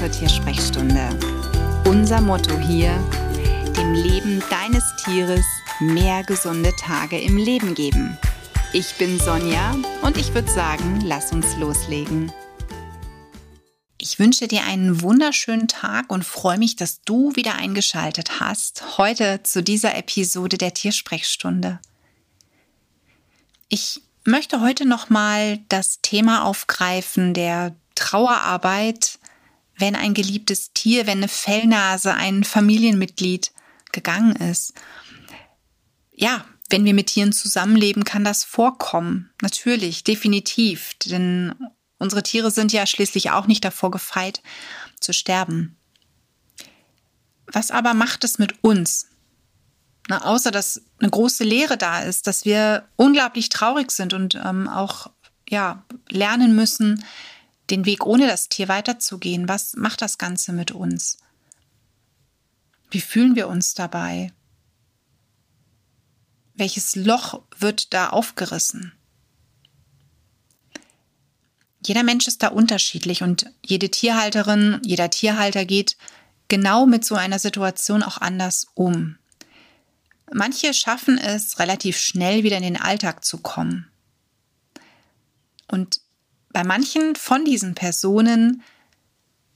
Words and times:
zur 0.00 0.10
Tiersprechstunde. 0.10 1.10
Unser 1.84 2.22
Motto 2.22 2.58
hier, 2.58 2.96
dem 3.76 3.92
Leben 3.92 4.42
deines 4.48 4.82
Tieres 5.04 5.44
mehr 5.78 6.24
gesunde 6.24 6.74
Tage 6.76 7.20
im 7.20 7.36
Leben 7.36 7.74
geben. 7.74 8.16
Ich 8.72 8.94
bin 8.94 9.20
Sonja 9.20 9.76
und 10.00 10.16
ich 10.16 10.32
würde 10.32 10.50
sagen, 10.50 11.02
lass 11.04 11.32
uns 11.32 11.54
loslegen. 11.58 12.32
Ich 13.98 14.18
wünsche 14.18 14.48
dir 14.48 14.64
einen 14.64 15.02
wunderschönen 15.02 15.68
Tag 15.68 16.10
und 16.10 16.24
freue 16.24 16.56
mich, 16.56 16.76
dass 16.76 17.02
du 17.02 17.36
wieder 17.36 17.56
eingeschaltet 17.56 18.40
hast, 18.40 18.96
heute 18.96 19.42
zu 19.42 19.62
dieser 19.62 19.98
Episode 19.98 20.56
der 20.56 20.72
Tiersprechstunde. 20.72 21.78
Ich 23.68 24.00
möchte 24.24 24.62
heute 24.62 24.86
nochmal 24.86 25.58
das 25.68 26.00
Thema 26.00 26.46
aufgreifen 26.46 27.34
der 27.34 27.76
Trauerarbeit, 27.96 29.19
wenn 29.80 29.96
ein 29.96 30.14
geliebtes 30.14 30.72
Tier, 30.72 31.06
wenn 31.06 31.18
eine 31.18 31.28
Fellnase, 31.28 32.14
ein 32.14 32.44
Familienmitglied 32.44 33.52
gegangen 33.92 34.36
ist. 34.36 34.74
Ja, 36.12 36.44
wenn 36.68 36.84
wir 36.84 36.94
mit 36.94 37.08
Tieren 37.08 37.32
zusammenleben, 37.32 38.04
kann 38.04 38.24
das 38.24 38.44
vorkommen. 38.44 39.30
Natürlich, 39.42 40.04
definitiv. 40.04 40.94
Denn 41.04 41.54
unsere 41.98 42.22
Tiere 42.22 42.50
sind 42.50 42.72
ja 42.72 42.86
schließlich 42.86 43.30
auch 43.30 43.46
nicht 43.46 43.64
davor 43.64 43.90
gefeit, 43.90 44.42
zu 45.00 45.12
sterben. 45.12 45.76
Was 47.46 47.70
aber 47.70 47.94
macht 47.94 48.22
es 48.22 48.38
mit 48.38 48.62
uns? 48.62 49.08
Na, 50.08 50.24
außer 50.24 50.50
dass 50.50 50.82
eine 50.98 51.10
große 51.10 51.44
Leere 51.44 51.76
da 51.76 52.00
ist, 52.00 52.26
dass 52.26 52.44
wir 52.44 52.88
unglaublich 52.96 53.48
traurig 53.48 53.90
sind 53.90 54.12
und 54.12 54.34
ähm, 54.34 54.68
auch 54.68 55.10
ja, 55.48 55.84
lernen 56.08 56.54
müssen, 56.54 57.04
den 57.70 57.86
Weg 57.86 58.04
ohne 58.04 58.26
das 58.26 58.48
Tier 58.48 58.68
weiterzugehen. 58.68 59.48
Was 59.48 59.74
macht 59.74 60.02
das 60.02 60.18
Ganze 60.18 60.52
mit 60.52 60.72
uns? 60.72 61.18
Wie 62.90 63.00
fühlen 63.00 63.36
wir 63.36 63.48
uns 63.48 63.74
dabei? 63.74 64.32
Welches 66.54 66.96
Loch 66.96 67.42
wird 67.56 67.94
da 67.94 68.08
aufgerissen? 68.08 68.92
Jeder 71.86 72.02
Mensch 72.02 72.26
ist 72.26 72.42
da 72.42 72.48
unterschiedlich 72.48 73.22
und 73.22 73.46
jede 73.64 73.90
Tierhalterin, 73.90 74.80
jeder 74.84 75.08
Tierhalter 75.08 75.64
geht 75.64 75.96
genau 76.48 76.84
mit 76.84 77.04
so 77.04 77.14
einer 77.14 77.38
Situation 77.38 78.02
auch 78.02 78.18
anders 78.18 78.66
um. 78.74 79.16
Manche 80.32 80.74
schaffen 80.74 81.16
es, 81.16 81.58
relativ 81.58 81.96
schnell 81.96 82.44
wieder 82.44 82.58
in 82.58 82.62
den 82.62 82.76
Alltag 82.76 83.24
zu 83.24 83.38
kommen. 83.38 83.90
Und 85.68 86.00
bei 86.52 86.64
manchen 86.64 87.16
von 87.16 87.44
diesen 87.44 87.74
Personen 87.74 88.62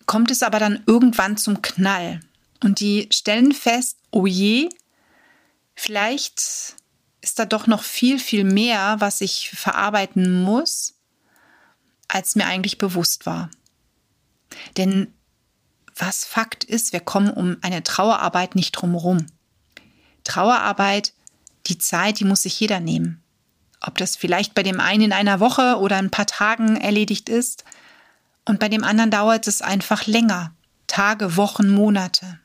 kommt 0.07 0.31
es 0.31 0.43
aber 0.43 0.59
dann 0.59 0.83
irgendwann 0.87 1.37
zum 1.37 1.63
Knall. 1.63 2.21
Und 2.63 2.81
die 2.81 3.09
stellen 3.13 3.53
fest, 3.53 3.99
oh 4.11 4.27
je, 4.27 4.69
vielleicht 5.75 6.77
ist 7.21 7.39
da 7.39 7.47
doch 7.47 7.67
noch 7.67 7.83
viel, 7.83 8.19
viel 8.19 8.45
mehr, 8.45 8.97
was 9.01 9.21
ich 9.21 9.51
verarbeiten 9.51 10.43
muss, 10.43 10.95
als 12.07 12.37
mir 12.37 12.47
eigentlich 12.47 12.79
bewusst 12.79 13.27
war. 13.27 13.51
Denn 14.77 15.13
was 15.97 16.25
Fakt 16.25 16.65
ist, 16.65 16.93
wir 16.93 17.01
kommen 17.01 17.31
um 17.31 17.57
eine 17.63 17.83
Trauerarbeit 17.83 18.55
nicht 18.55 18.73
drumherum. 18.73 19.27
Trauerarbeit, 20.23 21.13
die 21.67 21.79
Zeit, 21.79 22.21
die 22.21 22.25
muss 22.25 22.43
sich 22.43 22.59
jeder 22.61 22.81
nehmen. 22.81 23.24
Ob 23.87 23.99
das 23.99 24.17
vielleicht 24.17 24.55
bei 24.55 24.63
dem 24.63 24.81
einen 24.81 25.03
in 25.03 25.13
einer 25.13 25.41
Woche 25.41 25.79
oder 25.79 25.97
ein 25.97 26.11
paar 26.11 26.27
Tagen 26.27 26.77
erledigt 26.77 27.29
ist 27.29 27.65
und 28.45 28.59
bei 28.61 28.69
dem 28.69 28.85
anderen 28.85 29.11
dauert 29.11 29.47
es 29.47 29.63
einfach 29.63 30.07
länger. 30.07 30.55
Tage, 30.87 31.37
Wochen, 31.37 31.71
Monate. 31.71 32.39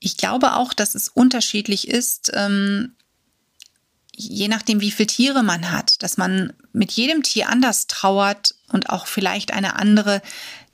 Ich 0.00 0.16
glaube 0.16 0.54
auch, 0.54 0.74
dass 0.74 0.94
es 0.94 1.08
unterschiedlich 1.08 1.88
ist, 1.88 2.30
ähm, 2.34 2.94
je 4.14 4.48
nachdem, 4.48 4.80
wie 4.80 4.90
viele 4.90 5.06
Tiere 5.06 5.42
man 5.42 5.70
hat, 5.70 6.02
dass 6.02 6.16
man 6.16 6.52
mit 6.72 6.92
jedem 6.92 7.22
Tier 7.22 7.48
anders 7.48 7.86
trauert 7.86 8.54
und 8.68 8.90
auch 8.90 9.06
vielleicht 9.06 9.52
eine 9.52 9.76
andere 9.76 10.22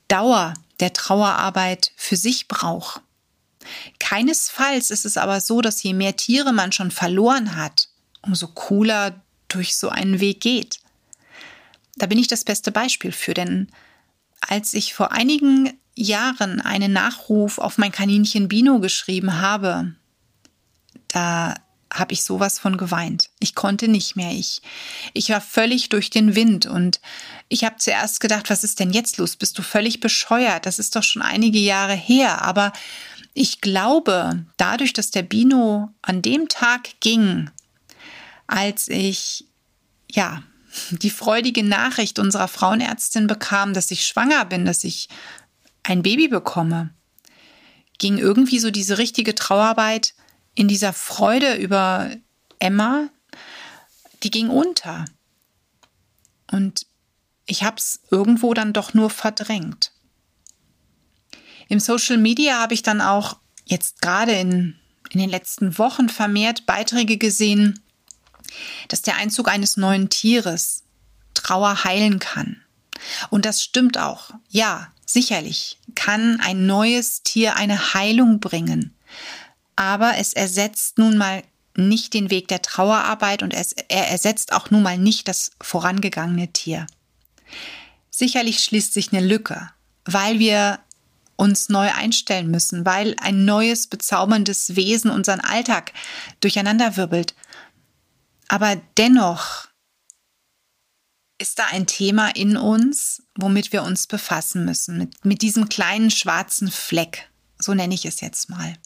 Dauer 0.09 0.55
der 0.81 0.93
Trauerarbeit 0.93 1.93
für 1.97 2.17
sich 2.17 2.49
braucht. 2.49 3.03
Keinesfalls 3.99 4.91
ist 4.91 5.05
es 5.05 5.17
aber 5.17 5.41
so, 5.41 5.61
dass 5.61 5.83
je 5.83 5.95
mehr 5.95 6.17
Tiere 6.17 6.53
man 6.53 6.73
schon 6.73 6.91
verloren 6.91 7.57
hat, 7.57 7.89
umso 8.23 8.49
cooler 8.49 9.23
durch 9.49 9.77
so 9.77 9.89
einen 9.89 10.21
Weg 10.21 10.41
geht. 10.41 10.81
Da 11.97 12.07
bin 12.07 12.19
ich 12.19 12.29
das 12.29 12.45
beste 12.45 12.73
Beispiel 12.73 13.13
für, 13.13 13.35
denn 13.35 13.69
als 14.41 14.75
ich 14.75 14.95
vor 14.95 15.13
einigen 15.13 15.79
Jahren 15.95 16.61
einen 16.61 16.93
Nachruf 16.93 17.59
auf 17.59 17.77
mein 17.77 17.93
Kaninchen 17.93 18.49
Bino 18.49 18.81
geschrieben 18.81 19.41
habe, 19.41 19.95
da 21.09 21.55
habe 21.93 22.13
ich 22.13 22.23
sowas 22.23 22.59
von 22.59 22.77
geweint. 22.77 23.31
Ich 23.41 23.55
konnte 23.55 23.89
nicht 23.89 24.15
mehr. 24.15 24.31
Ich, 24.31 24.63
ich 25.13 25.31
war 25.31 25.41
völlig 25.41 25.89
durch 25.89 26.09
den 26.09 26.37
Wind 26.37 26.67
und 26.67 27.01
ich 27.49 27.65
habe 27.65 27.77
zuerst 27.79 28.21
gedacht, 28.21 28.49
was 28.49 28.63
ist 28.63 28.79
denn 28.79 28.93
jetzt 28.93 29.19
los? 29.19 29.35
Bist 29.35 29.59
du 29.59 29.63
völlig 29.63 29.99
bescheuert? 29.99 30.67
Das 30.67 30.79
ist 30.79 30.95
doch 30.95 31.03
schon 31.03 31.23
einige 31.23 31.59
Jahre 31.59 31.95
her. 31.95 32.43
Aber 32.43 32.73
ich 33.35 33.61
glaube, 33.61 34.45
dadurch, 34.57 34.93
dass 34.93 35.11
der 35.11 35.23
Bino 35.23 35.91
an 36.03 36.23
dem 36.23 36.49
Tag 36.49 37.01
ging, 37.01 37.51
als 38.47 38.89
ich, 38.89 39.45
ja, 40.11 40.43
die 40.91 41.11
freudige 41.11 41.63
Nachricht 41.65 42.19
unserer 42.19 42.49
Frauenärztin 42.49 43.27
bekam, 43.27 43.75
dass 43.75 43.91
ich 43.91 44.07
schwanger 44.07 44.45
bin, 44.45 44.65
dass 44.65 44.85
ich 44.85 45.09
ein 45.83 46.03
Baby 46.03 46.29
bekomme, 46.29 46.91
ging 47.99 48.19
irgendwie 48.19 48.59
so 48.59 48.71
diese 48.71 48.99
richtige 48.99 49.35
Trauerarbeit 49.35 50.15
in 50.55 50.69
dieser 50.69 50.93
Freude 50.93 51.55
über 51.55 52.11
Emma, 52.59 53.09
die 54.23 54.31
ging 54.31 54.49
unter. 54.49 55.05
Und 56.51 56.87
ich 57.47 57.63
habe 57.63 57.77
es 57.77 58.01
irgendwo 58.11 58.55
dann 58.55 58.73
doch 58.73 58.95
nur 58.95 59.11
verdrängt. 59.11 59.93
Im 61.71 61.79
Social 61.79 62.19
Media 62.19 62.59
habe 62.59 62.75
ich 62.75 62.83
dann 62.83 63.01
auch 63.01 63.37
jetzt 63.65 64.03
gerade 64.03 64.33
in, 64.33 64.77
in 65.11 65.21
den 65.21 65.31
letzten 65.31 65.79
Wochen 65.79 66.09
vermehrt 66.09 66.67
Beiträge 66.67 67.17
gesehen, 67.17 67.81
dass 68.89 69.03
der 69.03 69.15
Einzug 69.17 69.49
eines 69.49 69.77
neuen 69.77 70.11
Tieres 70.11 70.83
Trauer 71.33 71.85
heilen 71.85 72.19
kann. 72.19 72.61
Und 73.31 73.45
das 73.45 73.63
stimmt 73.63 73.99
auch. 73.99 74.33
Ja, 74.49 74.93
sicherlich 75.07 75.79
kann 75.95 76.41
ein 76.41 76.67
neues 76.67 77.23
Tier 77.23 77.55
eine 77.55 77.95
Heilung 77.95 78.41
bringen. 78.41 78.93
Aber 79.77 80.17
es 80.19 80.33
ersetzt 80.33 80.99
nun 80.99 81.17
mal 81.17 81.45
nicht 81.77 82.15
den 82.15 82.31
Weg 82.31 82.49
der 82.49 82.63
Trauerarbeit 82.63 83.45
und 83.45 83.55
es, 83.55 83.75
er 83.87 84.09
ersetzt 84.09 84.53
auch 84.53 84.73
nun 84.73 84.83
mal 84.83 84.99
nicht 84.99 85.29
das 85.29 85.53
vorangegangene 85.61 86.53
Tier. 86.53 86.89
Sicherlich 88.11 88.65
schließt 88.65 88.93
sich 88.93 89.13
eine 89.13 89.25
Lücke, 89.25 89.71
weil 90.05 90.41
wir 90.41 90.81
uns 91.41 91.71
neu 91.71 91.91
einstellen 91.91 92.51
müssen, 92.51 92.85
weil 92.85 93.17
ein 93.19 93.47
neues, 93.47 93.87
bezauberndes 93.87 94.77
Wesen 94.77 95.11
unseren 95.11 95.41
Alltag 95.41 95.93
durcheinanderwirbelt. 96.41 97.35
Aber 98.49 98.77
dennoch 98.99 99.69
ist 101.39 101.59
da 101.59 101.67
ein 101.71 101.87
Thema 101.87 102.29
in 102.37 102.59
uns, 102.59 103.23
womit 103.35 103.73
wir 103.73 103.83
uns 103.83 104.07
befassen 104.07 104.67
müssen, 104.67 104.99
mit, 104.99 105.25
mit 105.25 105.41
diesem 105.41 105.71
kleinen 105.71 106.11
schwarzen 106.11 106.71
Fleck, 106.71 107.31
so 107.59 107.73
nenne 107.73 107.95
ich 107.95 108.05
es 108.05 108.21
jetzt 108.21 108.51
mal. 108.51 108.77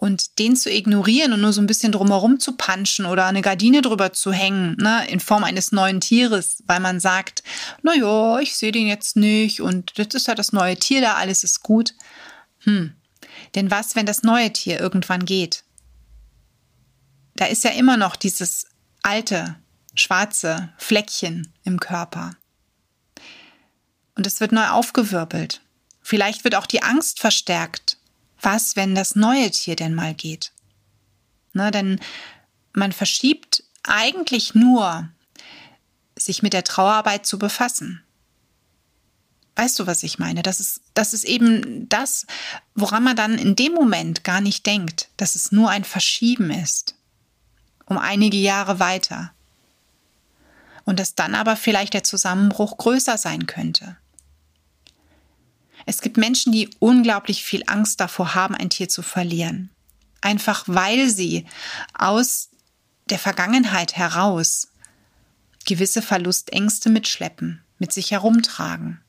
Und 0.00 0.38
den 0.38 0.56
zu 0.56 0.70
ignorieren 0.72 1.34
und 1.34 1.42
nur 1.42 1.52
so 1.52 1.60
ein 1.60 1.66
bisschen 1.66 1.92
drumherum 1.92 2.40
zu 2.40 2.56
panschen 2.56 3.04
oder 3.04 3.26
eine 3.26 3.42
Gardine 3.42 3.82
drüber 3.82 4.14
zu 4.14 4.32
hängen, 4.32 4.74
ne, 4.78 5.06
in 5.08 5.20
Form 5.20 5.44
eines 5.44 5.72
neuen 5.72 6.00
Tieres, 6.00 6.62
weil 6.66 6.80
man 6.80 7.00
sagt, 7.00 7.42
na 7.82 7.94
ja, 7.94 8.38
ich 8.38 8.56
sehe 8.56 8.72
den 8.72 8.86
jetzt 8.86 9.16
nicht 9.16 9.60
und 9.60 9.98
das 9.98 10.14
ist 10.14 10.26
ja 10.26 10.34
das 10.34 10.54
neue 10.54 10.78
Tier 10.78 11.02
da, 11.02 11.16
alles 11.16 11.44
ist 11.44 11.62
gut. 11.62 11.92
Hm. 12.60 12.94
Denn 13.54 13.70
was, 13.70 13.94
wenn 13.94 14.06
das 14.06 14.22
neue 14.22 14.50
Tier 14.50 14.80
irgendwann 14.80 15.26
geht? 15.26 15.64
Da 17.36 17.44
ist 17.44 17.62
ja 17.64 17.70
immer 17.72 17.98
noch 17.98 18.16
dieses 18.16 18.68
alte, 19.02 19.56
schwarze 19.94 20.72
Fleckchen 20.78 21.52
im 21.62 21.78
Körper. 21.78 22.36
Und 24.14 24.26
es 24.26 24.40
wird 24.40 24.52
neu 24.52 24.66
aufgewirbelt. 24.66 25.60
Vielleicht 26.00 26.44
wird 26.44 26.54
auch 26.54 26.66
die 26.66 26.82
Angst 26.82 27.20
verstärkt 27.20 27.89
was, 28.40 28.76
wenn 28.76 28.94
das 28.94 29.16
neue 29.16 29.50
Tier 29.50 29.76
denn 29.76 29.94
mal 29.94 30.14
geht? 30.14 30.52
Ne, 31.52 31.70
denn 31.70 32.00
man 32.72 32.92
verschiebt 32.92 33.64
eigentlich 33.82 34.54
nur, 34.54 35.08
sich 36.16 36.42
mit 36.42 36.52
der 36.52 36.64
Trauerarbeit 36.64 37.26
zu 37.26 37.38
befassen. 37.38 38.02
Weißt 39.56 39.78
du, 39.78 39.86
was 39.86 40.02
ich 40.02 40.18
meine? 40.18 40.42
Das 40.42 40.60
ist, 40.60 40.80
das 40.94 41.12
ist 41.12 41.24
eben 41.24 41.88
das, 41.88 42.26
woran 42.74 43.02
man 43.02 43.16
dann 43.16 43.36
in 43.36 43.56
dem 43.56 43.72
Moment 43.72 44.24
gar 44.24 44.40
nicht 44.40 44.64
denkt, 44.66 45.08
dass 45.16 45.34
es 45.34 45.52
nur 45.52 45.70
ein 45.70 45.84
Verschieben 45.84 46.50
ist. 46.50 46.94
Um 47.86 47.98
einige 47.98 48.36
Jahre 48.36 48.78
weiter. 48.78 49.32
Und 50.84 51.00
dass 51.00 51.14
dann 51.14 51.34
aber 51.34 51.56
vielleicht 51.56 51.94
der 51.94 52.04
Zusammenbruch 52.04 52.78
größer 52.78 53.18
sein 53.18 53.46
könnte. 53.46 53.96
Es 55.86 56.00
gibt 56.00 56.16
Menschen, 56.16 56.52
die 56.52 56.70
unglaublich 56.78 57.42
viel 57.42 57.62
Angst 57.66 58.00
davor 58.00 58.34
haben, 58.34 58.54
ein 58.54 58.70
Tier 58.70 58.88
zu 58.88 59.02
verlieren. 59.02 59.70
Einfach 60.20 60.64
weil 60.66 61.08
sie 61.08 61.46
aus 61.94 62.50
der 63.08 63.18
Vergangenheit 63.18 63.96
heraus 63.96 64.68
gewisse 65.64 66.02
Verlustängste 66.02 66.90
mitschleppen, 66.90 67.62
mit 67.78 67.92
sich 67.92 68.10
herumtragen. 68.10 69.00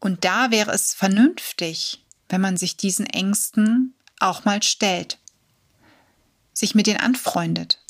Und 0.00 0.24
da 0.24 0.50
wäre 0.50 0.72
es 0.72 0.92
vernünftig, 0.92 2.04
wenn 2.28 2.40
man 2.40 2.56
sich 2.56 2.76
diesen 2.76 3.06
Ängsten 3.06 3.94
auch 4.18 4.44
mal 4.44 4.62
stellt, 4.62 5.18
sich 6.52 6.74
mit 6.74 6.86
denen 6.86 7.00
anfreundet 7.00 7.80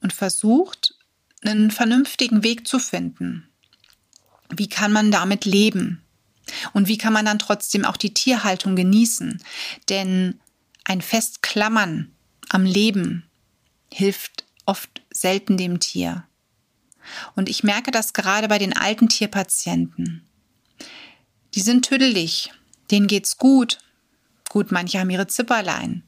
und 0.00 0.12
versucht, 0.12 0.94
einen 1.42 1.70
vernünftigen 1.70 2.42
Weg 2.42 2.66
zu 2.66 2.78
finden. 2.78 3.49
Wie 4.50 4.68
kann 4.68 4.92
man 4.92 5.10
damit 5.10 5.44
leben? 5.44 6.02
Und 6.72 6.88
wie 6.88 6.98
kann 6.98 7.12
man 7.12 7.24
dann 7.24 7.38
trotzdem 7.38 7.84
auch 7.84 7.96
die 7.96 8.14
Tierhaltung 8.14 8.76
genießen? 8.76 9.42
Denn 9.88 10.40
ein 10.84 11.00
Festklammern 11.00 12.12
am 12.48 12.64
Leben 12.64 13.24
hilft 13.92 14.44
oft 14.66 15.02
selten 15.12 15.56
dem 15.56 15.80
Tier. 15.80 16.24
Und 17.34 17.48
ich 17.48 17.64
merke 17.64 17.90
das 17.90 18.12
gerade 18.12 18.48
bei 18.48 18.58
den 18.58 18.76
alten 18.76 19.08
Tierpatienten. 19.08 20.26
Die 21.54 21.60
sind 21.60 21.84
tüdelig, 21.84 22.52
denen 22.90 23.06
geht's 23.06 23.36
gut. 23.36 23.78
Gut, 24.48 24.72
manche 24.72 24.98
haben 24.98 25.10
ihre 25.10 25.26
Zipperlein. 25.26 26.02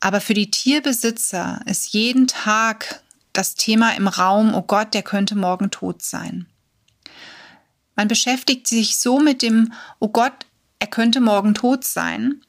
Aber 0.00 0.20
für 0.20 0.34
die 0.34 0.50
Tierbesitzer 0.50 1.60
ist 1.66 1.92
jeden 1.92 2.26
Tag 2.26 3.02
das 3.32 3.54
Thema 3.54 3.94
im 3.96 4.08
Raum, 4.08 4.54
oh 4.54 4.62
Gott, 4.62 4.94
der 4.94 5.02
könnte 5.02 5.36
morgen 5.36 5.70
tot 5.70 6.02
sein. 6.02 6.46
Man 8.00 8.08
beschäftigt 8.08 8.66
sich 8.66 8.96
so 8.96 9.18
mit 9.18 9.42
dem, 9.42 9.74
oh 9.98 10.08
Gott, 10.08 10.32
er 10.78 10.86
könnte 10.86 11.20
morgen 11.20 11.52
tot 11.52 11.84
sein, 11.84 12.40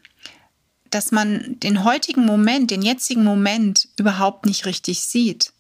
dass 0.90 1.12
man 1.12 1.60
den 1.60 1.84
heutigen 1.84 2.26
Moment, 2.26 2.72
den 2.72 2.82
jetzigen 2.82 3.26
Moment 3.26 3.90
überhaupt 3.98 4.46
nicht 4.46 4.66
richtig 4.66 5.02
sieht. 5.02 5.52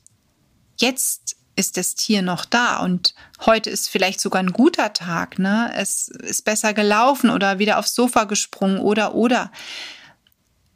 Jetzt 0.78 1.36
ist 1.58 1.76
das 1.76 1.96
Tier 1.96 2.22
noch 2.22 2.46
da 2.46 2.78
und 2.80 3.16
heute 3.46 3.70
ist 3.70 3.90
vielleicht 3.90 4.22
sogar 4.22 4.42
ein 4.42 4.54
guter 4.54 4.94
Tag, 4.94 5.40
ne? 5.40 5.70
Es 5.76 6.08
ist 6.08 6.46
besser 6.46 6.74
gelaufen 6.74 7.30
oder 7.30 7.60
wieder 7.60 7.78
aufs 7.78 7.94
Sofa 7.94 8.24
gesprungen 8.24 8.80
oder 8.80 9.14
oder 9.14 9.52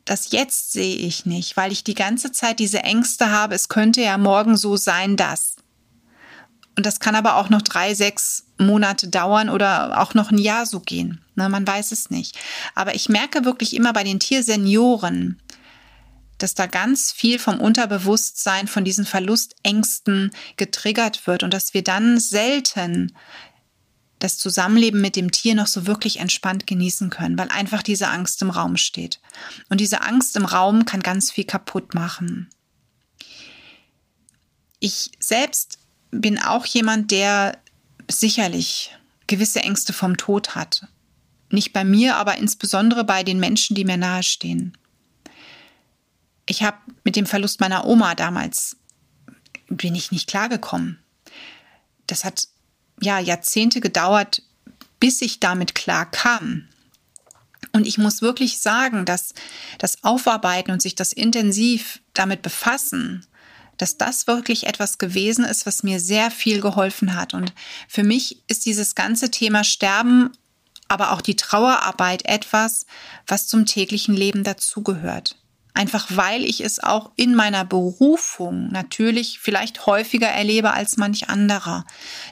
das 0.04 0.34
Jetzt 0.34 0.74
sehe 0.74 0.98
ich 0.98 1.26
nicht, 1.26 1.56
weil 1.56 1.72
ich 1.72 1.86
die 1.86 1.96
ganze 1.96 2.34
Zeit 2.34 2.60
diese 2.60 2.84
Ängste 2.84 3.32
habe, 3.32 3.56
es 3.56 3.70
könnte 3.70 4.02
ja 4.02 4.18
morgen 4.18 4.58
so 4.58 4.76
sein, 4.76 5.16
dass. 5.16 5.55
Und 6.78 6.86
das 6.86 7.00
kann 7.00 7.16
aber 7.16 7.36
auch 7.36 7.50
noch 7.50 7.62
drei, 7.62 7.94
sechs 7.94 8.48
Monate 8.58 9.08
dauern 9.08 9.50
oder 9.50 10.02
auch 10.02 10.14
noch 10.14 10.32
ein 10.32 10.38
Jahr 10.38 10.66
so 10.66 10.80
gehen. 10.80 11.24
Ne, 11.36 11.50
man 11.50 11.66
weiß 11.66 11.92
es 11.92 12.10
nicht. 12.10 12.38
Aber 12.74 12.96
ich 12.96 13.10
merke 13.10 13.46
wirklich 13.46 13.76
immer 13.76 13.94
bei 13.94 14.04
den 14.04 14.20
Tiersenioren, 14.20 15.42
dass 16.38 16.54
da 16.54 16.66
ganz 16.66 17.12
viel 17.12 17.40
vom 17.40 17.60
Unterbewusstsein, 17.60 18.68
von 18.68 18.84
diesen 18.84 19.06
Verlustängsten 19.06 20.32
getriggert 20.58 21.28
wird 21.28 21.44
und 21.44 21.54
dass 21.54 21.74
wir 21.74 21.84
dann 21.84 22.20
selten 22.20 23.16
das 24.20 24.38
Zusammenleben 24.38 25.02
mit 25.02 25.16
dem 25.16 25.32
Tier 25.32 25.56
noch 25.56 25.68
so 25.68 25.88
wirklich 25.88 26.20
entspannt 26.20 26.68
genießen 26.68 27.10
können, 27.10 27.38
weil 27.38 27.50
einfach 27.50 27.84
diese 27.84 28.08
Angst 28.10 28.42
im 28.42 28.50
Raum 28.50 28.76
steht. 28.78 29.20
Und 29.70 29.80
diese 29.80 30.02
Angst 30.02 30.36
im 30.36 30.46
Raum 30.46 30.86
kann 30.86 31.02
ganz 31.02 31.32
viel 31.32 31.44
kaputt 31.44 31.94
machen. 31.94 32.50
Ich 34.80 35.12
selbst 35.20 35.80
bin 36.22 36.40
auch 36.40 36.66
jemand, 36.66 37.12
der 37.12 37.58
sicherlich 38.10 38.96
gewisse 39.28 39.62
Ängste 39.62 39.94
vom 39.94 40.18
Tod 40.18 40.56
hat. 40.56 40.88
Nicht 41.50 41.74
bei 41.74 41.84
mir, 41.84 42.18
aber 42.18 42.38
insbesondere 42.38 43.04
bei 43.04 43.24
den 43.24 43.40
Menschen, 43.40 43.76
die 43.76 43.86
mir 43.86 43.98
nahestehen. 43.98 44.78
Ich 46.48 46.64
habe 46.64 46.78
mit 47.04 47.16
dem 47.16 47.26
Verlust 47.26 47.60
meiner 47.60 47.86
Oma 47.86 48.16
damals 48.16 48.78
bin 49.68 49.96
ich 49.96 50.12
nicht 50.12 50.28
klargekommen. 50.28 51.00
Das 52.08 52.24
hat 52.24 52.48
ja, 53.02 53.20
Jahrzehnte 53.20 53.82
gedauert, 53.82 54.44
bis 55.00 55.22
ich 55.22 55.40
damit 55.40 55.76
klar 55.76 56.10
kam. 56.10 56.68
Und 57.72 57.88
ich 57.88 57.98
muss 57.98 58.22
wirklich 58.22 58.60
sagen, 58.60 59.06
dass 59.06 59.34
das 59.80 60.04
Aufarbeiten 60.04 60.72
und 60.72 60.82
sich 60.82 60.96
das 60.96 61.12
intensiv 61.12 62.00
damit 62.14 62.42
befassen, 62.42 63.26
dass 63.78 63.98
das 63.98 64.28
wirklich 64.28 64.68
etwas 64.68 64.98
gewesen 64.98 65.46
ist, 65.46 65.66
was 65.66 65.84
mir 65.84 66.00
sehr 66.00 66.32
viel 66.32 66.62
geholfen 66.62 67.16
hat. 67.16 67.34
Und 67.34 67.54
für 67.88 68.04
mich 68.04 68.44
ist 68.48 68.66
dieses 68.66 68.96
ganze 68.96 69.32
Thema 69.32 69.64
Sterben, 69.64 70.32
aber 70.88 71.12
auch 71.12 71.22
die 71.22 71.36
Trauerarbeit 71.36 72.26
etwas, 72.26 72.86
was 73.28 73.48
zum 73.48 73.66
täglichen 73.66 74.16
Leben 74.16 74.44
dazugehört. 74.44 75.38
Einfach 75.74 76.08
weil 76.10 76.46
ich 76.46 76.62
es 76.62 76.82
auch 76.82 77.12
in 77.18 77.36
meiner 77.36 77.66
Berufung 77.66 78.72
natürlich 78.72 79.40
vielleicht 79.40 79.86
häufiger 79.86 80.30
erlebe 80.30 80.72
als 80.72 80.96
manch 80.96 81.30
anderer. 81.30 81.86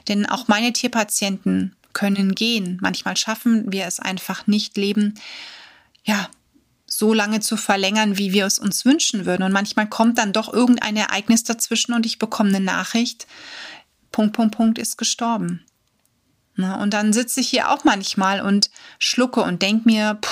Denn 0.08 0.24
auch 0.24 0.48
meine 0.48 0.72
Tierpatienten 0.72 1.76
können 1.92 2.34
gehen. 2.34 2.78
Manchmal 2.80 3.16
schaffen 3.16 3.70
wir 3.70 3.84
es 3.86 4.00
einfach 4.00 4.46
nicht, 4.46 4.76
Leben, 4.78 5.14
ja, 6.04 6.28
so 6.96 7.12
lange 7.12 7.40
zu 7.40 7.56
verlängern, 7.56 8.18
wie 8.18 8.32
wir 8.32 8.46
es 8.46 8.58
uns 8.58 8.84
wünschen 8.84 9.26
würden. 9.26 9.42
Und 9.42 9.52
manchmal 9.52 9.88
kommt 9.88 10.18
dann 10.18 10.32
doch 10.32 10.52
irgendein 10.52 10.96
Ereignis 10.96 11.44
dazwischen 11.44 11.92
und 11.92 12.06
ich 12.06 12.18
bekomme 12.18 12.50
eine 12.50 12.60
Nachricht, 12.60 13.26
Punkt, 14.12 14.34
Punkt, 14.34 14.56
Punkt 14.56 14.78
ist 14.78 14.96
gestorben. 14.96 15.64
und 16.56 16.94
dann 16.94 17.12
sitze 17.12 17.40
ich 17.40 17.48
hier 17.48 17.70
auch 17.70 17.82
manchmal 17.82 18.40
und 18.40 18.70
schlucke 18.98 19.42
und 19.42 19.60
denke 19.60 19.88
mir, 19.88 20.18
puh, 20.20 20.30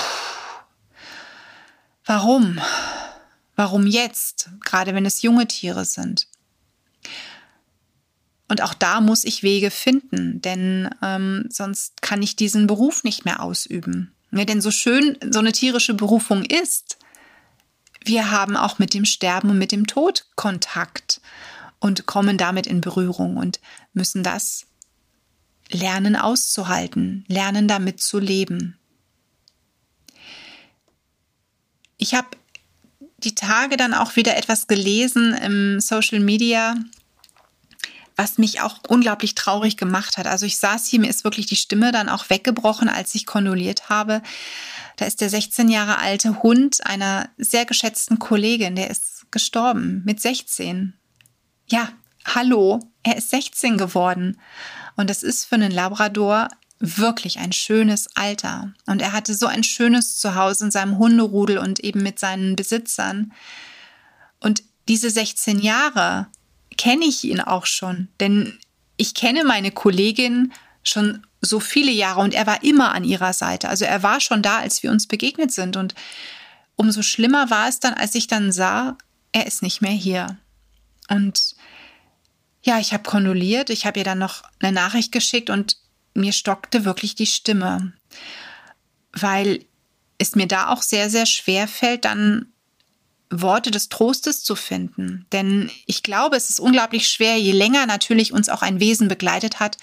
warum? 2.05 2.59
Warum 3.55 3.85
jetzt, 3.85 4.49
gerade 4.61 4.95
wenn 4.95 5.05
es 5.05 5.21
junge 5.21 5.47
Tiere 5.47 5.83
sind? 5.83 6.27
Und 8.47 8.61
auch 8.61 8.73
da 8.73 9.01
muss 9.01 9.23
ich 9.25 9.43
Wege 9.43 9.71
finden, 9.71 10.41
denn 10.41 10.89
ähm, 11.01 11.47
sonst 11.49 12.01
kann 12.01 12.21
ich 12.21 12.35
diesen 12.35 12.67
Beruf 12.67 13.03
nicht 13.03 13.25
mehr 13.25 13.41
ausüben. 13.41 14.13
Ja, 14.35 14.45
denn 14.45 14.61
so 14.61 14.71
schön 14.71 15.17
so 15.29 15.39
eine 15.39 15.51
tierische 15.51 15.93
Berufung 15.93 16.43
ist, 16.43 16.97
wir 18.03 18.31
haben 18.31 18.57
auch 18.57 18.79
mit 18.79 18.93
dem 18.93 19.05
Sterben 19.05 19.51
und 19.51 19.59
mit 19.59 19.71
dem 19.71 19.85
Tod 19.85 20.25
Kontakt 20.35 21.21
und 21.79 22.07
kommen 22.07 22.37
damit 22.37 22.65
in 22.65 22.81
Berührung 22.81 23.37
und 23.37 23.59
müssen 23.93 24.23
das 24.23 24.65
lernen 25.69 26.15
auszuhalten, 26.15 27.25
lernen 27.27 27.67
damit 27.67 28.01
zu 28.01 28.19
leben. 28.19 28.77
Ich 31.97 32.15
habe 32.15 32.29
die 33.17 33.35
Tage 33.35 33.77
dann 33.77 33.93
auch 33.93 34.15
wieder 34.15 34.35
etwas 34.35 34.67
gelesen 34.67 35.33
im 35.35 35.79
Social 35.79 36.19
Media, 36.19 36.75
was 38.15 38.37
mich 38.37 38.61
auch 38.61 38.79
unglaublich 38.87 39.35
traurig 39.35 39.77
gemacht 39.77 40.17
hat. 40.17 40.27
Also 40.27 40.45
ich 40.45 40.57
saß 40.57 40.87
hier, 40.87 40.99
mir 40.99 41.09
ist 41.09 41.23
wirklich 41.23 41.45
die 41.45 41.55
Stimme 41.55 41.91
dann 41.91 42.09
auch 42.09 42.29
weggebrochen, 42.29 42.89
als 42.89 43.15
ich 43.15 43.25
kondoliert 43.25 43.89
habe. 43.89 44.21
Da 44.97 45.05
ist 45.05 45.21
der 45.21 45.29
16 45.29 45.69
Jahre 45.69 45.97
alte 45.97 46.43
Hund 46.43 46.85
einer 46.85 47.29
sehr 47.37 47.65
geschätzten 47.65 48.19
Kollegin, 48.19 48.75
der 48.75 48.89
ist 48.89 49.31
gestorben 49.31 50.03
mit 50.05 50.21
16. 50.21 50.93
Ja, 51.67 51.89
hallo, 52.25 52.79
er 53.03 53.17
ist 53.17 53.31
16 53.31 53.77
geworden. 53.77 54.39
Und 54.95 55.09
das 55.09 55.23
ist 55.23 55.45
für 55.45 55.55
einen 55.55 55.71
Labrador 55.71 56.49
wirklich 56.79 57.39
ein 57.39 57.53
schönes 57.53 58.07
Alter. 58.15 58.73
Und 58.85 59.01
er 59.01 59.13
hatte 59.13 59.33
so 59.33 59.47
ein 59.47 59.63
schönes 59.63 60.17
Zuhause 60.17 60.65
in 60.65 60.71
seinem 60.71 60.97
Hunderudel 60.97 61.57
und 61.57 61.79
eben 61.79 62.03
mit 62.03 62.19
seinen 62.19 62.55
Besitzern. 62.55 63.31
Und 64.39 64.63
diese 64.89 65.09
16 65.09 65.59
Jahre 65.59 66.27
kenne 66.77 67.05
ich 67.05 67.23
ihn 67.23 67.41
auch 67.41 67.65
schon, 67.65 68.09
denn 68.19 68.59
ich 68.97 69.13
kenne 69.13 69.43
meine 69.43 69.71
Kollegin 69.71 70.53
schon 70.83 71.25
so 71.41 71.59
viele 71.59 71.91
Jahre 71.91 72.21
und 72.21 72.33
er 72.33 72.47
war 72.47 72.63
immer 72.63 72.93
an 72.93 73.03
ihrer 73.03 73.33
Seite. 73.33 73.69
Also 73.69 73.85
er 73.85 74.03
war 74.03 74.19
schon 74.19 74.41
da, 74.41 74.59
als 74.59 74.83
wir 74.83 74.91
uns 74.91 75.07
begegnet 75.07 75.51
sind. 75.51 75.75
Und 75.75 75.93
umso 76.75 77.01
schlimmer 77.01 77.49
war 77.49 77.67
es 77.67 77.79
dann, 77.79 77.93
als 77.93 78.15
ich 78.15 78.27
dann 78.27 78.51
sah, 78.51 78.97
er 79.31 79.45
ist 79.45 79.61
nicht 79.61 79.81
mehr 79.81 79.91
hier. 79.91 80.37
Und 81.09 81.55
ja, 82.61 82.79
ich 82.79 82.93
habe 82.93 83.03
kondoliert, 83.03 83.69
ich 83.69 83.85
habe 83.85 83.99
ihr 83.99 84.05
dann 84.05 84.19
noch 84.19 84.43
eine 84.61 84.71
Nachricht 84.71 85.11
geschickt 85.11 85.49
und 85.49 85.77
mir 86.13 86.31
stockte 86.31 86.85
wirklich 86.85 87.15
die 87.15 87.25
Stimme, 87.25 87.93
weil 89.11 89.65
es 90.17 90.35
mir 90.35 90.47
da 90.47 90.69
auch 90.69 90.81
sehr, 90.81 91.09
sehr 91.09 91.25
schwer 91.25 91.67
fällt, 91.67 92.05
dann 92.05 92.52
Worte 93.41 93.71
des 93.71 93.89
Trostes 93.89 94.43
zu 94.43 94.55
finden. 94.55 95.25
Denn 95.31 95.69
ich 95.85 96.03
glaube, 96.03 96.35
es 96.35 96.49
ist 96.49 96.59
unglaublich 96.59 97.07
schwer, 97.07 97.37
je 97.37 97.51
länger 97.51 97.85
natürlich 97.85 98.33
uns 98.33 98.49
auch 98.49 98.61
ein 98.61 98.79
Wesen 98.79 99.07
begleitet 99.07 99.59
hat, 99.59 99.77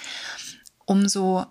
umso 0.85 1.47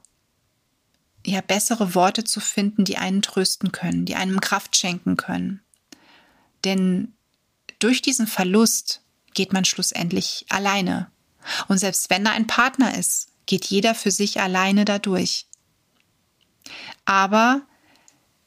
ja, 1.25 1.41
bessere 1.41 1.96
Worte 1.96 2.24
zu 2.24 2.39
finden, 2.39 2.86
die 2.86 2.98
einen 2.98 3.22
trösten 3.22 3.72
können, 3.72 4.06
die 4.06 4.15
einem 4.15 4.39
Kraft 4.39 4.75
schenken 4.75 5.18
können. 5.18 5.62
Denn 6.63 7.13
durch 7.79 8.01
diesen 8.01 8.27
Verlust 8.27 9.01
geht 9.34 9.53
man 9.53 9.65
schlussendlich 9.65 10.46
alleine. 10.50 11.12
Und 11.68 11.77
selbst 11.77 12.10
wenn 12.10 12.24
da 12.24 12.32
ein 12.32 12.48
Partner 12.48 12.98
ist, 12.98 13.29
geht 13.46 13.65
jeder 13.65 13.96
für 13.96 14.12
sich 14.12 14.41
alleine 14.41 14.86
dadurch. 14.86 15.48
Aber 17.06 17.62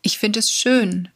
ich 0.02 0.18
finde 0.18 0.38
es 0.38 0.50
schön, 0.50 1.08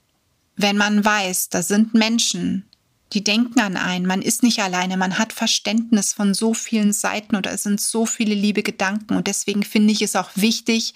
wenn 0.56 0.76
man 0.76 1.04
weiß, 1.04 1.50
da 1.50 1.62
sind 1.62 1.94
Menschen, 1.94 2.68
die 3.12 3.22
denken 3.22 3.60
an 3.60 3.76
einen, 3.76 4.06
man 4.06 4.22
ist 4.22 4.42
nicht 4.42 4.60
alleine, 4.60 4.96
man 4.96 5.18
hat 5.18 5.32
Verständnis 5.32 6.12
von 6.12 6.34
so 6.34 6.54
vielen 6.54 6.92
Seiten 6.92 7.36
oder 7.36 7.52
es 7.52 7.62
sind 7.62 7.80
so 7.80 8.04
viele 8.04 8.34
liebe 8.34 8.62
Gedanken 8.62 9.14
und 9.14 9.26
deswegen 9.26 9.62
finde 9.62 9.92
ich 9.92 10.02
es 10.02 10.16
auch 10.16 10.30
wichtig, 10.34 10.94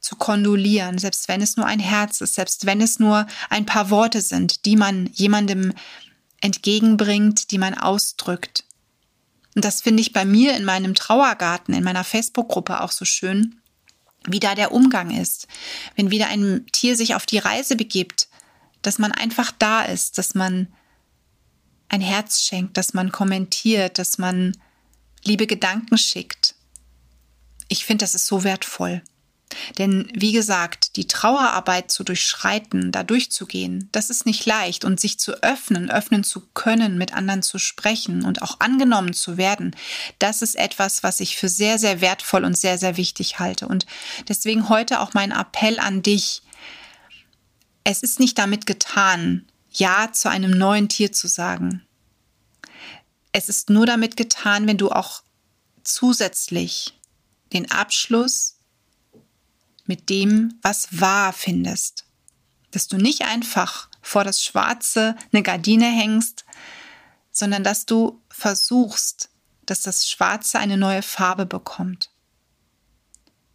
zu 0.00 0.16
kondolieren, 0.16 0.96
selbst 0.96 1.28
wenn 1.28 1.42
es 1.42 1.56
nur 1.56 1.66
ein 1.66 1.80
Herz 1.80 2.20
ist, 2.20 2.34
selbst 2.34 2.66
wenn 2.66 2.80
es 2.80 2.98
nur 2.98 3.26
ein 3.50 3.66
paar 3.66 3.90
Worte 3.90 4.20
sind, 4.20 4.64
die 4.64 4.76
man 4.76 5.10
jemandem 5.12 5.74
entgegenbringt, 6.40 7.50
die 7.50 7.58
man 7.58 7.74
ausdrückt. 7.74 8.64
Und 9.54 9.64
das 9.64 9.80
finde 9.80 10.00
ich 10.00 10.12
bei 10.12 10.24
mir 10.24 10.56
in 10.56 10.64
meinem 10.64 10.94
Trauergarten, 10.94 11.74
in 11.74 11.82
meiner 11.82 12.04
Facebook-Gruppe 12.04 12.80
auch 12.80 12.92
so 12.92 13.04
schön, 13.04 13.60
wie 14.24 14.40
da 14.40 14.54
der 14.54 14.72
Umgang 14.72 15.10
ist. 15.10 15.48
Wenn 15.96 16.10
wieder 16.10 16.28
ein 16.28 16.64
Tier 16.72 16.96
sich 16.96 17.14
auf 17.14 17.26
die 17.26 17.38
Reise 17.38 17.76
begibt, 17.76 18.27
dass 18.82 18.98
man 18.98 19.12
einfach 19.12 19.52
da 19.58 19.82
ist, 19.82 20.18
dass 20.18 20.34
man 20.34 20.68
ein 21.88 22.00
Herz 22.00 22.42
schenkt, 22.42 22.76
dass 22.76 22.94
man 22.94 23.12
kommentiert, 23.12 23.98
dass 23.98 24.18
man 24.18 24.56
liebe 25.24 25.46
Gedanken 25.46 25.98
schickt. 25.98 26.54
Ich 27.68 27.84
finde, 27.84 28.04
das 28.04 28.14
ist 28.14 28.26
so 28.26 28.44
wertvoll. 28.44 29.02
Denn 29.78 30.10
wie 30.14 30.32
gesagt, 30.32 30.96
die 30.96 31.06
Trauerarbeit 31.06 31.90
zu 31.90 32.04
durchschreiten, 32.04 32.92
da 32.92 33.02
durchzugehen, 33.02 33.88
das 33.92 34.10
ist 34.10 34.26
nicht 34.26 34.44
leicht 34.46 34.84
und 34.84 35.00
sich 35.00 35.18
zu 35.18 35.42
öffnen, 35.42 35.90
öffnen 35.90 36.24
zu 36.24 36.42
können, 36.54 36.98
mit 36.98 37.14
anderen 37.14 37.42
zu 37.42 37.58
sprechen 37.58 38.24
und 38.24 38.42
auch 38.42 38.60
angenommen 38.60 39.14
zu 39.14 39.36
werden, 39.36 39.74
das 40.18 40.42
ist 40.42 40.56
etwas, 40.56 41.02
was 41.02 41.20
ich 41.20 41.36
für 41.36 41.48
sehr, 41.48 41.78
sehr 41.78 42.00
wertvoll 42.00 42.44
und 42.44 42.56
sehr, 42.56 42.78
sehr 42.78 42.96
wichtig 42.96 43.38
halte. 43.38 43.68
Und 43.68 43.86
deswegen 44.28 44.68
heute 44.68 45.00
auch 45.00 45.14
mein 45.14 45.32
Appell 45.32 45.78
an 45.80 46.02
dich. 46.02 46.42
Es 47.90 48.02
ist 48.02 48.20
nicht 48.20 48.36
damit 48.36 48.66
getan, 48.66 49.46
Ja 49.70 50.12
zu 50.12 50.28
einem 50.28 50.50
neuen 50.50 50.90
Tier 50.90 51.10
zu 51.10 51.26
sagen. 51.26 51.86
Es 53.32 53.48
ist 53.48 53.70
nur 53.70 53.86
damit 53.86 54.18
getan, 54.18 54.66
wenn 54.66 54.76
du 54.76 54.90
auch 54.90 55.22
zusätzlich 55.84 57.00
den 57.54 57.70
Abschluss 57.70 58.58
mit 59.86 60.10
dem, 60.10 60.58
was 60.60 61.00
wahr 61.00 61.32
findest. 61.32 62.04
Dass 62.72 62.88
du 62.88 62.98
nicht 62.98 63.22
einfach 63.22 63.88
vor 64.02 64.22
das 64.22 64.44
Schwarze 64.44 65.16
eine 65.32 65.42
Gardine 65.42 65.86
hängst, 65.86 66.44
sondern 67.32 67.64
dass 67.64 67.86
du 67.86 68.20
versuchst, 68.28 69.30
dass 69.64 69.80
das 69.80 70.06
Schwarze 70.06 70.58
eine 70.58 70.76
neue 70.76 71.00
Farbe 71.00 71.46
bekommt. 71.46 72.10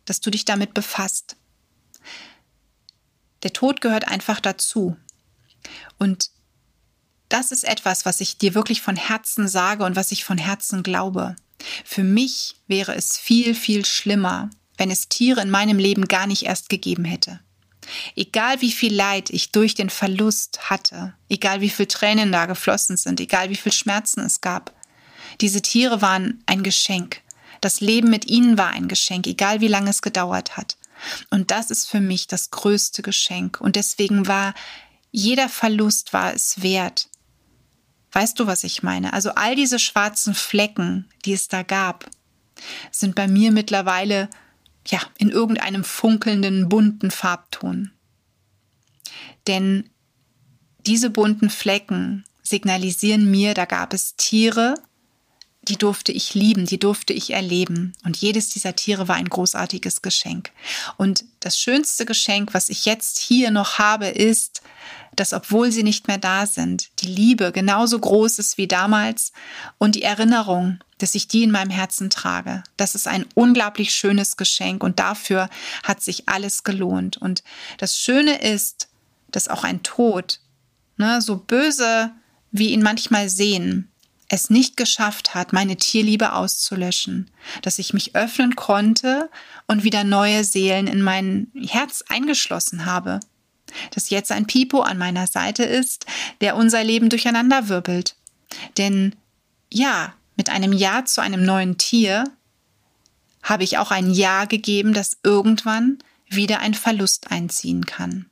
Dass 0.05 0.21
du 0.21 0.31
dich 0.31 0.43
damit 0.43 0.73
befasst. 0.73 1.35
Der 3.43 3.53
Tod 3.53 3.81
gehört 3.81 4.07
einfach 4.07 4.39
dazu. 4.39 4.95
Und 5.97 6.29
das 7.29 7.51
ist 7.51 7.63
etwas, 7.63 8.05
was 8.05 8.21
ich 8.21 8.37
dir 8.37 8.55
wirklich 8.55 8.81
von 8.81 8.95
Herzen 8.95 9.47
sage 9.47 9.83
und 9.83 9.95
was 9.95 10.11
ich 10.11 10.23
von 10.23 10.37
Herzen 10.37 10.83
glaube. 10.83 11.35
Für 11.85 12.03
mich 12.03 12.55
wäre 12.67 12.95
es 12.95 13.17
viel, 13.17 13.55
viel 13.55 13.85
schlimmer, 13.85 14.49
wenn 14.77 14.91
es 14.91 15.09
Tiere 15.09 15.41
in 15.41 15.49
meinem 15.49 15.77
Leben 15.77 16.07
gar 16.07 16.27
nicht 16.27 16.43
erst 16.43 16.69
gegeben 16.69 17.05
hätte. 17.05 17.39
Egal 18.15 18.61
wie 18.61 18.71
viel 18.71 18.93
Leid 18.93 19.29
ich 19.29 19.51
durch 19.51 19.75
den 19.75 19.89
Verlust 19.89 20.69
hatte, 20.69 21.13
egal 21.27 21.61
wie 21.61 21.69
viel 21.69 21.85
Tränen 21.85 22.31
da 22.31 22.45
geflossen 22.45 22.97
sind, 22.97 23.19
egal 23.19 23.49
wie 23.49 23.55
viel 23.55 23.73
Schmerzen 23.73 24.21
es 24.21 24.41
gab, 24.41 24.73
diese 25.41 25.61
Tiere 25.61 26.01
waren 26.01 26.43
ein 26.45 26.63
Geschenk. 26.63 27.21
Das 27.61 27.81
Leben 27.81 28.09
mit 28.09 28.27
ihnen 28.27 28.57
war 28.57 28.69
ein 28.69 28.87
Geschenk, 28.87 29.27
egal 29.27 29.61
wie 29.61 29.67
lange 29.67 29.89
es 29.89 30.01
gedauert 30.01 30.55
hat. 30.57 30.77
Und 31.29 31.51
das 31.51 31.71
ist 31.71 31.89
für 31.89 31.99
mich 31.99 32.27
das 32.27 32.51
größte 32.51 33.01
Geschenk. 33.01 33.59
Und 33.61 33.75
deswegen 33.75 34.27
war 34.27 34.53
jeder 35.11 35.47
Verlust 35.47 36.13
war 36.13 36.33
es 36.33 36.61
wert, 36.63 37.09
Weißt 38.13 38.39
du, 38.39 38.45
was 38.45 38.63
ich 38.63 38.83
meine? 38.83 39.11
Also 39.11 39.31
all 39.31 39.55
diese 39.55 39.79
schwarzen 39.79 40.35
Flecken, 40.35 41.09
die 41.25 41.33
es 41.33 41.47
da 41.47 41.63
gab, 41.63 42.09
sind 42.91 43.15
bei 43.15 43.27
mir 43.27 43.51
mittlerweile 43.51 44.29
ja 44.87 44.99
in 45.17 45.29
irgendeinem 45.29 45.83
funkelnden 45.83 46.69
bunten 46.69 47.09
Farbton. 47.09 47.91
Denn 49.47 49.89
diese 50.85 51.09
bunten 51.09 51.49
Flecken 51.49 52.23
signalisieren 52.43 53.29
mir, 53.31 53.55
da 53.55 53.65
gab 53.65 53.93
es 53.93 54.15
Tiere, 54.15 54.75
die 55.63 55.77
durfte 55.77 56.11
ich 56.11 56.33
lieben, 56.33 56.65
die 56.65 56.79
durfte 56.79 57.13
ich 57.13 57.31
erleben. 57.31 57.93
Und 58.03 58.17
jedes 58.17 58.49
dieser 58.49 58.75
Tiere 58.75 59.07
war 59.07 59.15
ein 59.15 59.29
großartiges 59.29 60.01
Geschenk. 60.01 60.51
Und 60.97 61.23
das 61.39 61.57
schönste 61.57 62.05
Geschenk, 62.05 62.53
was 62.53 62.69
ich 62.69 62.85
jetzt 62.85 63.17
hier 63.17 63.49
noch 63.51 63.79
habe, 63.79 64.07
ist, 64.07 64.61
dass 65.15 65.33
obwohl 65.33 65.71
sie 65.71 65.83
nicht 65.83 66.07
mehr 66.07 66.17
da 66.17 66.47
sind, 66.47 66.89
die 66.99 67.07
Liebe 67.07 67.51
genauso 67.51 67.99
groß 67.99 68.39
ist 68.39 68.57
wie 68.57 68.67
damals 68.67 69.31
und 69.77 69.95
die 69.95 70.03
Erinnerung, 70.03 70.79
dass 70.97 71.15
ich 71.15 71.27
die 71.27 71.43
in 71.43 71.51
meinem 71.51 71.69
Herzen 71.69 72.09
trage. 72.09 72.63
Das 72.77 72.95
ist 72.95 73.07
ein 73.07 73.25
unglaublich 73.35 73.93
schönes 73.93 74.37
Geschenk 74.37 74.83
und 74.83 74.99
dafür 74.99 75.49
hat 75.83 76.01
sich 76.01 76.27
alles 76.27 76.63
gelohnt. 76.63 77.17
Und 77.17 77.43
das 77.77 77.97
Schöne 77.97 78.41
ist, 78.41 78.89
dass 79.29 79.47
auch 79.47 79.63
ein 79.63 79.83
Tod, 79.83 80.39
ne, 80.97 81.21
so 81.21 81.37
böse 81.37 82.11
wie 82.51 82.69
ihn 82.69 82.83
manchmal 82.83 83.29
sehen, 83.29 83.91
es 84.33 84.49
nicht 84.49 84.77
geschafft 84.77 85.35
hat, 85.35 85.53
meine 85.53 85.77
Tierliebe 85.77 86.33
auszulöschen, 86.33 87.29
dass 87.61 87.79
ich 87.79 87.93
mich 87.93 88.15
öffnen 88.15 88.55
konnte 88.55 89.29
und 89.67 89.83
wieder 89.83 90.03
neue 90.03 90.43
Seelen 90.43 90.87
in 90.87 91.01
mein 91.01 91.51
Herz 91.55 92.03
eingeschlossen 92.07 92.85
habe 92.85 93.19
dass 93.91 94.09
jetzt 94.09 94.31
ein 94.31 94.45
Pipo 94.45 94.81
an 94.81 94.97
meiner 94.97 95.27
Seite 95.27 95.63
ist, 95.63 96.05
der 96.41 96.55
unser 96.55 96.83
Leben 96.83 97.09
durcheinander 97.09 97.69
wirbelt. 97.69 98.15
Denn 98.77 99.15
ja, 99.71 100.13
mit 100.35 100.49
einem 100.49 100.73
Ja 100.73 101.05
zu 101.05 101.21
einem 101.21 101.43
neuen 101.43 101.77
Tier 101.77 102.23
habe 103.41 103.63
ich 103.63 103.77
auch 103.77 103.91
ein 103.91 104.11
Ja 104.11 104.45
gegeben, 104.45 104.93
dass 104.93 105.17
irgendwann 105.23 105.99
wieder 106.27 106.59
ein 106.59 106.73
Verlust 106.73 107.31
einziehen 107.31 107.85
kann. 107.85 108.29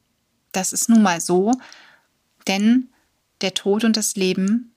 Das 0.51 0.73
ist 0.73 0.89
nun 0.89 1.01
mal 1.01 1.21
so, 1.21 1.51
denn 2.47 2.89
der 3.41 3.53
Tod 3.53 3.83
und 3.83 3.97
das 3.97 4.15
Leben, 4.15 4.73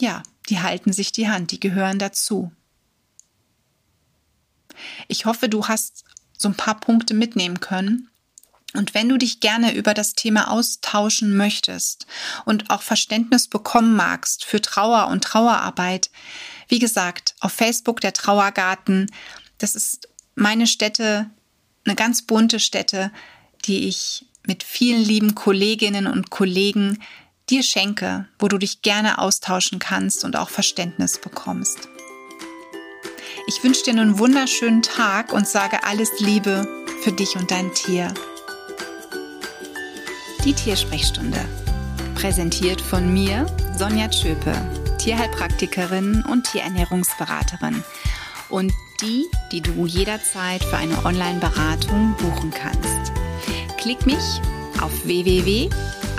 ja, 0.00 0.22
die 0.48 0.60
halten 0.60 0.92
sich 0.92 1.12
die 1.12 1.28
Hand, 1.28 1.50
die 1.50 1.60
gehören 1.60 1.98
dazu. 1.98 2.52
Ich 5.08 5.24
hoffe, 5.24 5.48
du 5.48 5.68
hast 5.68 6.04
so 6.36 6.48
ein 6.48 6.54
paar 6.54 6.78
Punkte 6.78 7.14
mitnehmen 7.14 7.60
können 7.60 8.10
und 8.76 8.94
wenn 8.94 9.08
du 9.08 9.16
dich 9.16 9.40
gerne 9.40 9.74
über 9.74 9.94
das 9.94 10.14
Thema 10.14 10.50
austauschen 10.50 11.36
möchtest 11.36 12.06
und 12.44 12.70
auch 12.70 12.82
Verständnis 12.82 13.48
bekommen 13.48 13.96
magst 13.96 14.44
für 14.44 14.60
Trauer 14.60 15.08
und 15.08 15.24
Trauerarbeit, 15.24 16.10
wie 16.68 16.78
gesagt, 16.78 17.34
auf 17.40 17.52
Facebook 17.52 18.00
der 18.00 18.12
Trauergarten, 18.12 19.10
das 19.58 19.76
ist 19.76 20.08
meine 20.34 20.66
Stätte, 20.66 21.30
eine 21.84 21.94
ganz 21.94 22.22
bunte 22.22 22.60
Stätte, 22.60 23.12
die 23.64 23.88
ich 23.88 24.26
mit 24.46 24.62
vielen 24.62 25.02
lieben 25.02 25.34
Kolleginnen 25.34 26.06
und 26.06 26.30
Kollegen 26.30 27.02
dir 27.48 27.62
schenke, 27.62 28.26
wo 28.38 28.48
du 28.48 28.58
dich 28.58 28.82
gerne 28.82 29.18
austauschen 29.18 29.78
kannst 29.78 30.24
und 30.24 30.36
auch 30.36 30.48
Verständnis 30.48 31.18
bekommst. 31.18 31.88
Ich 33.46 33.62
wünsche 33.62 33.84
dir 33.84 33.92
einen 33.92 34.18
wunderschönen 34.18 34.82
Tag 34.82 35.32
und 35.32 35.46
sage 35.46 35.84
alles 35.84 36.18
Liebe 36.18 36.66
für 37.02 37.12
dich 37.12 37.36
und 37.36 37.50
dein 37.50 37.72
Tier. 37.74 38.12
Die 40.44 40.52
Tiersprechstunde. 40.52 41.38
Präsentiert 42.16 42.80
von 42.80 43.12
mir, 43.12 43.46
Sonja 43.76 44.08
Tschöpe, 44.08 44.52
Tierheilpraktikerin 44.98 46.24
und 46.28 46.50
Tierernährungsberaterin. 46.50 47.84
Und 48.48 48.72
die, 49.00 49.26
die 49.52 49.60
du 49.60 49.86
jederzeit 49.86 50.64
für 50.64 50.78
eine 50.78 51.04
Online-Beratung 51.04 52.16
buchen 52.18 52.50
kannst. 52.50 53.12
Klick 53.76 54.06
mich 54.06 54.40
auf 54.80 55.06